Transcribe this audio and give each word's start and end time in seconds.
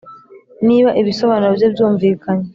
n’iba 0.65 0.91
ibisobanuro 1.01 1.51
bye 1.57 1.67
byumvikanye 1.73 2.47